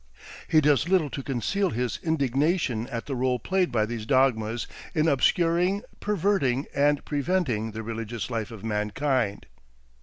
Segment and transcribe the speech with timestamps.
[0.47, 5.07] He does little to conceal his indignation at the role played by these dogmas in
[5.07, 9.45] obscuring, perverting, and preventing the religious life of mankind.